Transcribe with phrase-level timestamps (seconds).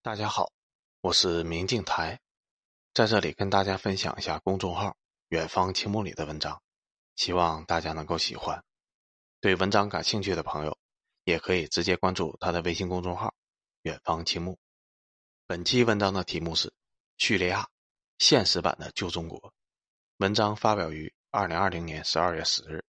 [0.00, 0.52] 大家好，
[1.00, 2.20] 我是明镜台，
[2.94, 4.96] 在这里跟大家分享一下公众号
[5.28, 6.62] “远方青木”里的文章，
[7.16, 8.64] 希望大家能够喜欢。
[9.40, 10.78] 对文章感兴趣的朋友，
[11.24, 13.34] 也可以直接关注他的微信公众号
[13.82, 14.56] “远方青木”。
[15.48, 16.68] 本期文章的题目是
[17.18, 17.68] 《叙利亚
[18.18, 19.40] 现实版的旧中国》，
[20.18, 22.84] 文章发表于二零二零年十二月十日。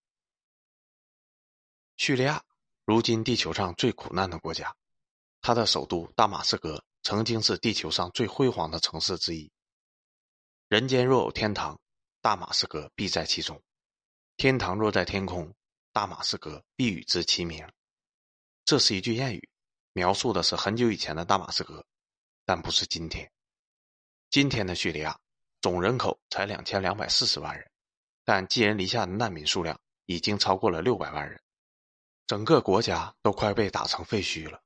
[1.97, 2.45] 叙利亚
[2.85, 4.75] 如今地球上最苦难的国家，
[5.41, 6.85] 它的首都大马士革。
[7.03, 9.51] 曾经是地球上最辉煌的城市之一。
[10.67, 11.79] 人间若有天堂，
[12.21, 13.57] 大马士革必在其中；
[14.37, 15.53] 天堂若在天空，
[15.91, 17.67] 大马士革必与之齐名。
[18.65, 19.49] 这是一句谚语，
[19.93, 21.83] 描述的是很久以前的大马士革，
[22.45, 23.31] 但不是今天。
[24.29, 25.19] 今天的叙利亚
[25.59, 27.71] 总人口才两千两百四十万人，
[28.23, 31.41] 但寄人篱下的难民数量已经超过了六百万人，
[32.27, 34.61] 整个国家都快被打成废墟了。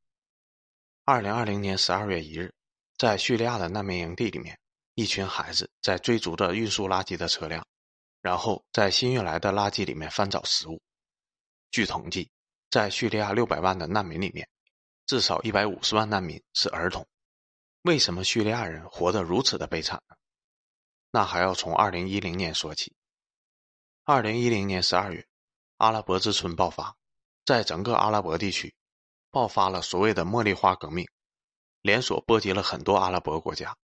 [1.06, 2.54] 二零二零年十二月一日，
[2.98, 4.58] 在叙利亚的难民营地里面，
[4.94, 7.68] 一群孩子在追逐着运输垃圾的车辆，
[8.22, 10.82] 然后在新运来的垃圾里面翻找食物。
[11.72, 12.32] 据统计，
[12.70, 14.48] 在叙利亚六百万的难民里面，
[15.06, 17.06] 至少一百五十万难民是儿童。
[17.82, 20.16] 为什么叙利亚人活得如此的悲惨呢？
[21.12, 22.96] 那还要从二零一零年说起。
[24.06, 25.28] 二零一零年十二月，
[25.76, 26.96] 阿拉伯之春爆发，
[27.44, 28.74] 在整个阿拉伯地区。
[29.34, 31.08] 爆发了所谓的茉莉花革命，
[31.82, 33.76] 连锁波及了很多阿拉伯国家。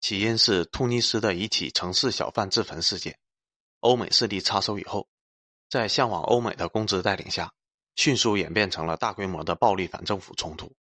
[0.00, 3.18] 起因是突尼斯的一起城市小贩自焚事件。
[3.80, 5.06] 欧美势力插手以后，
[5.68, 7.52] 在向往欧美的公知带领下，
[7.94, 10.72] 迅速演变成了大规模的暴力反政府冲突，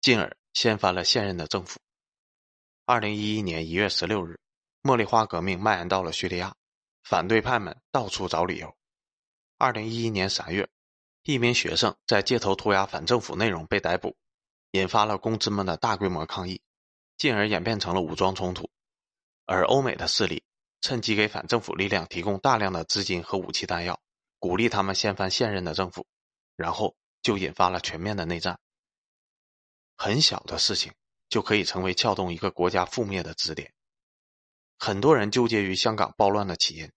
[0.00, 1.80] 进而掀翻了现任的政府。
[2.86, 4.38] 二零一一年一月十六日，
[4.84, 6.54] 茉莉花革命蔓延到了叙利亚，
[7.02, 8.72] 反对派们到处找理由。
[9.58, 10.68] 二零一一年三月。
[11.24, 14.16] 一名学生在街头涂鸦反政府内容被逮捕，
[14.72, 16.60] 引发了公知们的大规模抗议，
[17.16, 18.68] 进而演变成了武装冲突。
[19.46, 20.42] 而欧美的势力
[20.80, 24.00] 趁机给反政府力量提供大量的资金和武器弹药，
[24.40, 26.04] 鼓励他们掀翻现任的政府，
[26.56, 28.58] 然后就引发了全面的内战。
[29.96, 30.92] 很小的事情
[31.28, 33.72] 就可以成为撬动一个国家覆灭的支点。
[34.76, 36.90] 很多人纠结于香港暴乱的起因，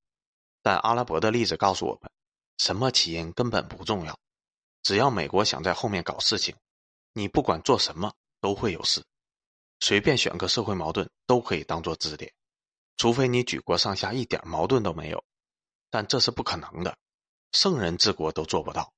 [0.63, 2.09] 但阿拉伯的例子告诉我们。
[2.57, 4.17] 什么起因根本不重要，
[4.85, 6.55] 只要美国想在后面搞事情，
[7.11, 9.03] 你不管做什么都会有事。
[9.79, 12.31] 随便选个社会矛盾都可以当做支点，
[12.95, 15.23] 除非你举国上下一点矛盾都没有，
[15.89, 16.95] 但这是不可能的，
[17.51, 18.93] 圣人治国都做不到。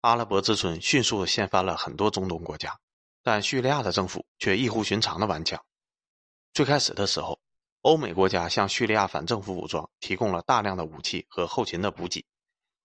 [0.00, 2.80] 阿拉伯之春迅速掀翻了很多中东国家，
[3.22, 5.64] 但叙利亚的政府却异乎寻常的顽强。
[6.52, 7.38] 最开始的时候。
[7.82, 12.26] 欧美国家向叙利亚反政府武装提供了大量的武器和后勤的补给，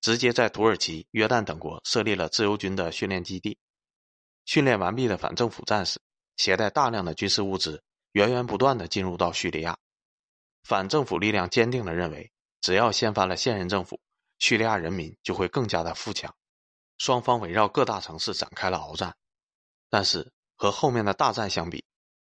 [0.04, 3.58] 直接在土耳其、约旦等国设立了自由军的训练基地。
[4.44, 5.98] 训练完毕的反政府战士
[6.36, 7.82] 携带大量的军事物资，
[8.12, 9.78] 源源不断地进入到叙利亚。
[10.64, 13.98] 反政府力量坚定地认为，只要掀翻了现任政府，
[14.40, 16.36] 叙利亚人民就会更加的富强。
[16.98, 19.16] 双方围绕各大城市展开了鏖战，
[19.90, 21.82] 但是和后面的大战相比，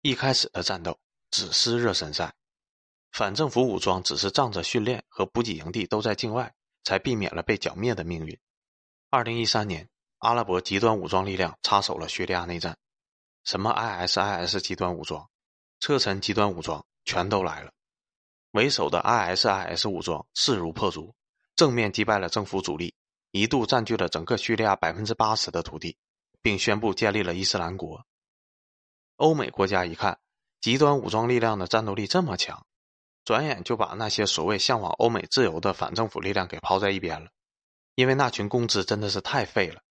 [0.02, 0.98] 一开始的战斗
[1.30, 2.34] 只是热身赛。
[3.12, 6.52] 反政府武装只是仗着训练和补给营地都在境外，
[6.84, 8.40] 才避免了被剿灭的命运。
[9.10, 12.78] 二零一三年，阿拉伯极端武装力量插手了叙利亚内战，
[13.44, 15.30] 什么 ISIS 极端武装、
[15.80, 17.72] 车臣极端武装全都来了。
[18.52, 21.16] 为首的 ISIS 武装势如破竹，
[21.56, 22.96] 正面击败了政府主力，
[23.32, 25.98] 一度占据了整个叙利亚百分之八十的土地，
[26.42, 28.06] 并宣布建立了伊斯兰国。
[29.18, 30.20] 欧美国家一看，
[30.62, 32.66] 极端武装力量的战斗力这么强。
[33.30, 37.30] 转眼就把那些所谓向往欧美自由的反政府力量给抛在一边了，
[37.94, 39.84] 因为那群公知真的是太废了，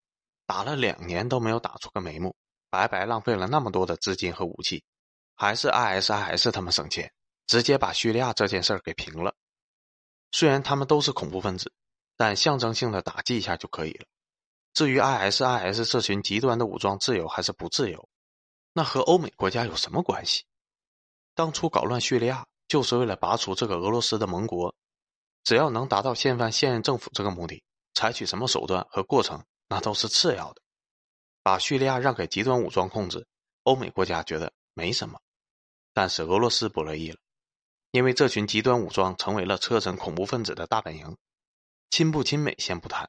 [0.45, 2.35] 打了两年都没有打出个眉目，
[2.69, 4.83] 白白浪费了那么多的资金和武器，
[5.37, 7.13] 还是 ISIS 他们省钱，
[7.47, 9.33] 直接把叙利亚这件事儿给平了。
[10.33, 11.73] 虽然他们都是恐怖分子，
[12.17, 14.07] 但象征性的打击一下就可以了。
[14.75, 18.09] 至于 ISIS 这群极端的武装自由还是不自由，
[18.73, 20.43] 那和欧美国家有什么关系？
[21.37, 22.45] 当初搞乱叙利亚。
[22.69, 24.75] 就是为了拔除这个俄罗斯的盟国，
[25.43, 27.63] 只要能达到掀翻现任政府这个目的，
[27.95, 30.63] 采取什么手段和过程那都是次要的。
[31.43, 33.27] 把叙利亚让给极端武装控制，
[33.63, 35.19] 欧美国家觉得没什么，
[35.95, 37.19] 但是俄罗斯不乐意了，
[37.91, 41.17] 因为这群极端武装成为了车臣恐怖分子的大本营。
[41.91, 43.09] 亲不亲美先不谈，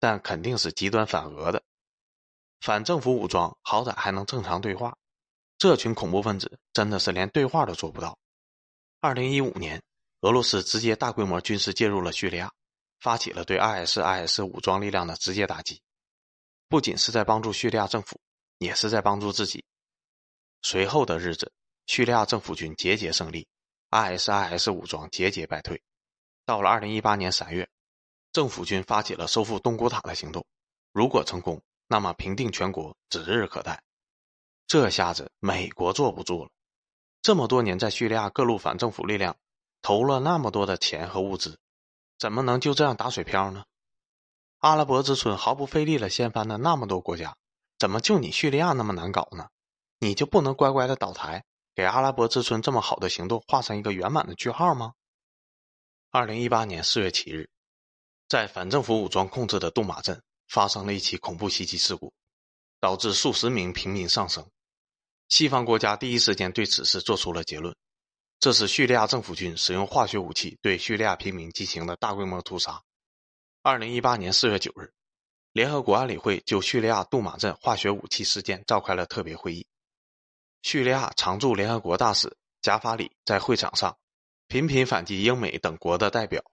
[0.00, 1.62] 但肯定是极端反俄的。
[2.62, 4.96] 反政府武装好歹还能正常对话，
[5.58, 8.18] 这群恐怖分子真的是连对话都做不到。
[9.04, 9.82] 二零一五年，
[10.22, 12.50] 俄罗斯直接大规模军事介入了叙利亚，
[13.00, 15.78] 发起了对 ISIS 武装力量的直接打击，
[16.70, 18.18] 不仅是在帮助叙利亚政府，
[18.56, 19.62] 也是在帮助自己。
[20.62, 21.52] 随后的日子，
[21.84, 23.46] 叙利亚政府军节节胜利
[23.90, 25.78] ，ISIS 武装节节败退。
[26.46, 27.68] 到了2018年3月，
[28.32, 30.42] 政府军发起了收复东古塔的行动。
[30.92, 33.82] 如果成功，那么平定全国指日可待。
[34.66, 36.50] 这下子美国坐不住了。
[37.24, 39.34] 这么多年在叙利亚各路反政府力量
[39.80, 41.58] 投了那么多的钱和物资，
[42.18, 43.64] 怎么能就这样打水漂呢？
[44.58, 47.34] 阿拉伯之春毫不费力的掀翻了那么多国家，
[47.78, 49.48] 怎么就你叙利亚那么难搞呢？
[50.00, 51.42] 你就不能乖乖的倒台，
[51.74, 54.92] 给阿拉伯之春这么好的行动画上一个圆满的句号吗？
[56.10, 57.48] 二零一八年四月七日，
[58.28, 62.12] 在反政府武装控制的杜马镇发生了一起恐怖袭击事故，
[62.80, 64.46] 导致数十名平民丧生。
[65.28, 67.74] 西方国家第一时间对此事做出了结论：
[68.38, 72.82] 这是叙利亚政府军使用化学武器对叙利亚平民进行的大规模屠杀。
[73.62, 74.92] 二零一八年四月九日，
[75.52, 79.66] 联合国安理会就叙利亚杜马镇化学武器事件召开了特别会议。
[80.62, 83.96] 叙利亚常驻联合国大使贾法里在会场上
[84.46, 86.44] 频频反击英美等国的代表。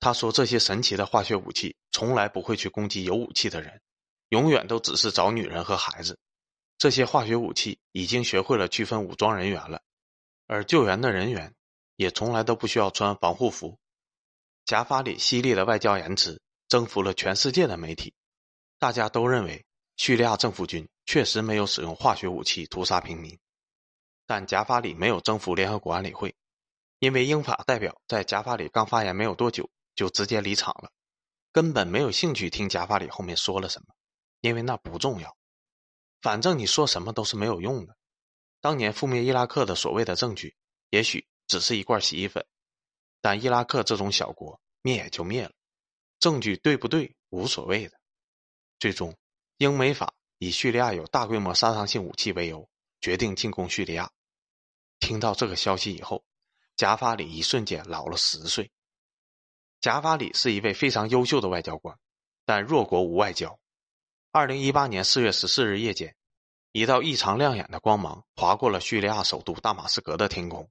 [0.00, 3.80] 他说：“这些神奇的化学武器从来不会去攻击有武器的人，
[4.28, 6.18] 永远都只是找女人和孩子。
[6.78, 9.82] 这些化学武器已经学会了区分武装人员了，
[10.46, 11.52] 而救援的人员
[11.96, 13.78] 也从来都不需要穿防护服。”
[14.64, 18.14] 贾法里犀利的外交言辞征服了全世界的媒体，
[18.78, 19.66] 大家都认为
[19.96, 23.36] 叙利亚政府军确实没有使用化学武器屠杀平民。
[24.26, 26.36] 但贾法里没有征服联合国安理会，
[26.98, 30.92] 因为英法代表在贾法里刚发言没有多久就直接离场了，
[31.50, 33.94] 根本没有兴趣听贾法里后面说了什么，
[34.42, 35.37] 因为那不重要。
[36.20, 37.96] 反正你说什么都是没有用的。
[38.60, 40.56] 当年覆灭伊拉克的所谓的证据，
[40.90, 42.44] 也许只是一罐洗衣粉，
[43.20, 45.52] 但伊拉克这种小国灭也就灭了，
[46.18, 47.98] 证据对不对无所谓的。
[48.80, 49.16] 最终，
[49.58, 52.68] 英美法以叙利亚有大规模杀伤性武器为由，
[53.00, 54.10] 决定进攻叙利亚。
[54.98, 56.24] 听到这个消息以后，
[56.76, 58.70] 贾法里一瞬间老了十岁。
[59.80, 61.96] 贾法里是一位非常优秀的外交官，
[62.44, 63.60] 但弱国无外交。
[64.30, 66.14] 二零一八年四月十四日夜间，
[66.72, 70.70] 一道异常亮眼的光芒划过了叙利亚首都大马士革的天空。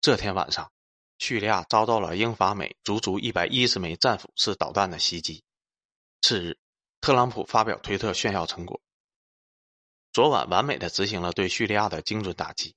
[0.00, 0.72] 这天晚上，
[1.18, 5.44] 叙利亚遭到了英法美足足一百一十枚战斧式导弹的袭击。
[6.22, 6.58] 次日，
[7.00, 8.80] 特朗普发表推特炫耀成果：
[10.12, 12.74] 昨晚完美的执行了对叙利亚的精准打击。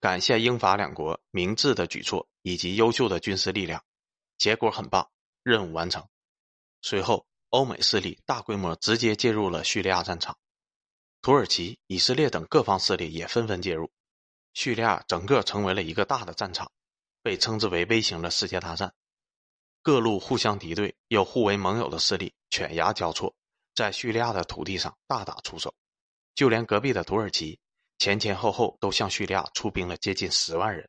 [0.00, 3.82] 感谢英法两国明智的举措以及优秀的军事力量，
[4.36, 5.10] 结果很棒，
[5.42, 6.06] 任务完成。
[6.82, 10.36] 随后，欧美势力大规模直接介入了叙利亚战场，
[11.22, 13.90] 土耳其、以色列等各方势力也纷纷介入，
[14.52, 16.70] 叙利亚整个成为了一个大的战场，
[17.22, 18.92] 被称之为微型的世界大战。
[19.82, 23.34] 各路互相敌对又互为盟友的势力犬牙交错，
[23.74, 25.72] 在叙利亚的土地上大打出手，
[26.34, 27.58] 就连隔壁的土耳其。
[27.98, 30.86] 前前后后都向叙利亚出兵了接近十万人，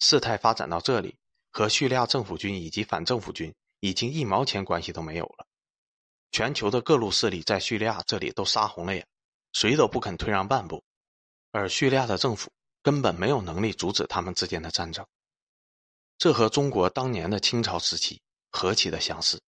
[0.00, 1.16] 事态发展到这里，
[1.52, 5.46] 和叙利亚政府军以及反政府军已经一毛钱关系都没有了。
[6.30, 9.06] 全球的各路势力在叙利亚这里都杀红了眼，
[9.52, 10.84] 谁都不肯退让半步，
[11.50, 12.50] 而叙利亚的政府
[12.82, 15.06] 根本没有能力阻止他们之间的战争。
[16.18, 18.20] 这和中国当年的清朝时期
[18.50, 19.40] 何其的相似！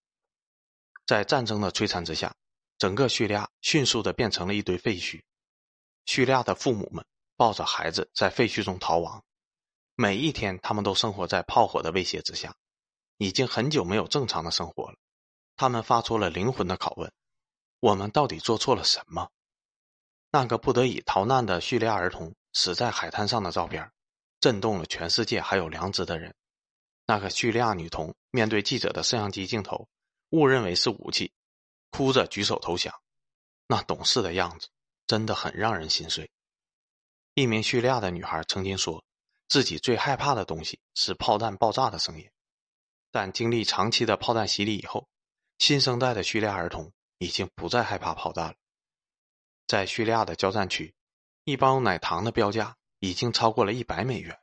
[1.06, 2.34] 在战争的摧残之下，
[2.78, 5.22] 整个叙利亚迅速的变成了一堆废墟。
[6.06, 7.04] 叙利亚的父母们
[7.36, 9.22] 抱着孩子在废墟中逃亡，
[9.94, 12.54] 每一天他们都生活在炮火的威胁之下，
[13.16, 14.96] 已经很久没有正常的生活了。
[15.58, 17.12] 他们发出了灵魂的拷问：
[17.80, 19.30] 我们到底做错了什么？
[20.30, 23.90] 那个不得已逃难的叙利亚儿童死在海滩上的照片，
[24.40, 26.34] 震动了全世界还有良知的人。
[27.04, 29.88] 那个叙利亚女童面对记者的摄像机镜头，
[30.30, 31.32] 误认为是武器，
[31.90, 32.94] 哭着举手投降，
[33.66, 34.68] 那懂事的样子。
[35.06, 36.30] 真的很让人心碎。
[37.32, 39.02] 一名叙利亚的女孩曾经说，
[39.48, 42.30] 自己最害怕的东西是炮弹爆炸的声音。
[43.10, 45.08] 但经历长期的炮弹洗礼以后，
[45.58, 48.54] 新生代的叙利亚儿童已经不再害怕炮弹了。
[49.66, 50.94] 在叙利亚的交战区，
[51.44, 54.40] 一包奶糖的标价已经超过了一百美元，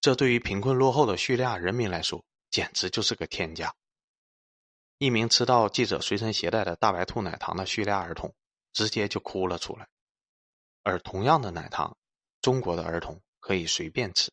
[0.00, 3.74] 这对于贫困落后的叙利亚人民来说，简直就是个天价。
[4.98, 8.34] 一名吃到记者随身携带的大白兔奶糖的叙利亚儿童。
[8.74, 9.86] 直接就哭了出来，
[10.82, 11.94] 而同样的奶糖，
[12.40, 14.32] 中国的儿童可以随便吃。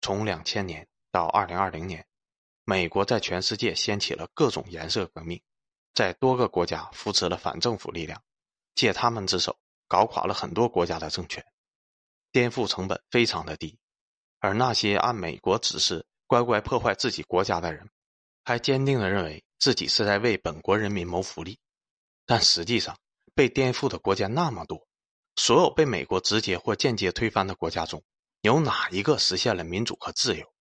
[0.00, 2.06] 从两千年到二零二零年，
[2.68, 5.40] 美国在全世界掀起了各种颜色革命，
[5.94, 8.20] 在多个国家扶持了反政府力量，
[8.74, 9.56] 借他们之手
[9.86, 11.46] 搞垮了很多国家的政权，
[12.32, 13.78] 颠覆成本非常的低，
[14.40, 17.88] 而那些按美国指示乖乖破坏自己国家的人，
[18.42, 21.60] 还坚定的认为自己是在为本国人民谋福利。
[22.26, 22.98] 但实际上，
[23.32, 24.84] 被颠覆的国家那么多，
[25.36, 28.02] 所有被美国直接或间接推翻的国家中，
[28.40, 30.52] 有哪一个实现了民主和自由？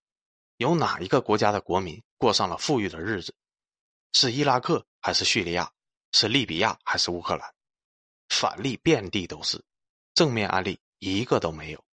[0.58, 3.36] 有哪一个国家的国民过上了富裕的日子？
[4.14, 5.72] 是伊拉克还是叙利亚？
[6.14, 7.54] 是利比亚还是乌克兰？
[8.30, 9.62] 反例遍地都是，
[10.14, 11.84] 正面案例一个都没有。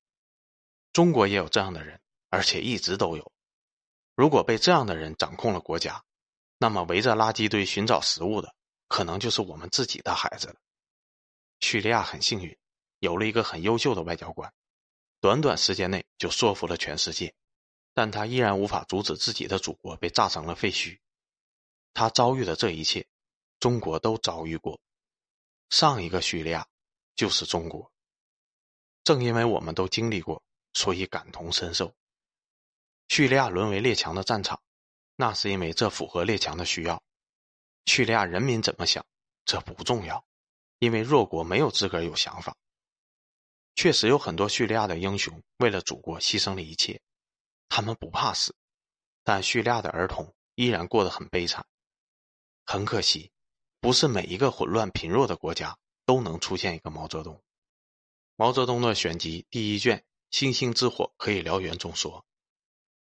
[0.92, 2.00] 中国也有这样的人，
[2.30, 3.32] 而且一直都有。
[4.14, 6.04] 如果被这样的人掌控了国家，
[6.58, 8.54] 那么围着垃圾堆寻找食物的，
[8.86, 10.54] 可能就是我们自己的孩子了。
[11.58, 12.56] 叙利亚很幸运，
[13.00, 14.52] 有了一个很优秀的外交官，
[15.20, 17.34] 短短时间内就说服了全世界。
[17.94, 20.98] 但他依然无法阻止自己的祖国被炸成了废墟。
[21.94, 23.06] 他遭遇的这一切，
[23.60, 24.80] 中国都遭遇过。
[25.70, 26.66] 上一个叙利亚
[27.14, 27.92] 就是中国。
[29.04, 31.94] 正因为我们都经历过，所以感同身受。
[33.08, 34.62] 叙利亚沦为列强的战场，
[35.16, 37.02] 那是因为这符合列强的需要。
[37.84, 39.04] 叙利亚人民怎么想，
[39.44, 40.24] 这不重要，
[40.78, 42.56] 因为弱国没有资格有想法。
[43.74, 47.00] 确实有很多叙利亚的英雄为了祖国牺牲了一切。
[47.74, 48.54] 他们不怕死，
[49.24, 51.64] 但叙利亚的儿童依然过得很悲惨。
[52.66, 53.32] 很可惜，
[53.80, 57.42] 不是每一个混乱贫弱的国家都能出现一个毛泽东。
[58.36, 59.96] 毛泽东的选集第一卷
[60.30, 62.26] 《星星之火可以燎原》中说：“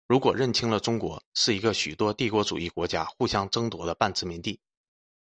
[0.10, 4.60] 如果认清了中国是一个许多帝国主义国家互相争夺的半殖民地，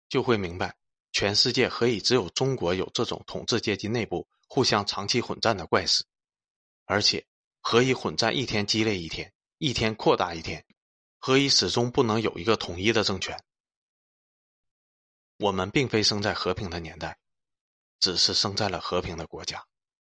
[0.10, 0.78] 就会明白
[1.12, 6.06] 全世界何以只有中国有这种统治阶级内部互相长期混战的怪事，
[6.86, 7.26] 而且。”
[7.66, 10.66] 何以混战一天激烈一天，一天扩大一天？
[11.18, 13.42] 何以始终不能有一个统一的政权？
[15.38, 17.18] 我们并非生在和平的年代，
[18.02, 19.66] 只是生在了和平的国家。